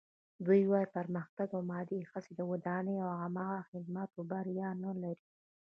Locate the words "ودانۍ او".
2.51-3.09